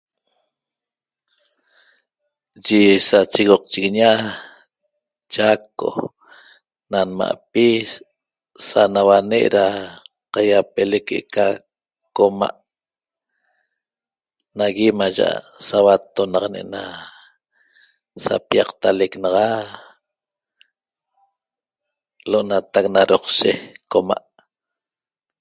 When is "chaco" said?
5.33-5.89